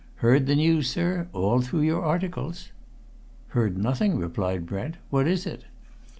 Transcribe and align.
"Heard 0.15 0.47
the 0.47 0.55
news, 0.55 0.89
sir? 0.89 1.27
All 1.31 1.61
through 1.61 1.81
your 1.83 2.01
articles!" 2.01 2.71
"Heard 3.49 3.77
nothing," 3.77 4.17
replied 4.17 4.65
Brent. 4.65 4.97
"What 5.11 5.27
is 5.27 5.45
it?" 5.45 5.65